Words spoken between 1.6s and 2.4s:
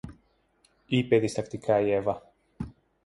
η Εύα.